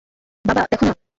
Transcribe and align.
বাবা, 0.45 0.63
দেখো 0.71 0.85
না! 0.85 0.93